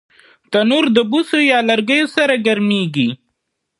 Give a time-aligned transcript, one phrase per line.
[0.51, 3.09] تنور د بوسو یا لرګیو سره ګرمېږي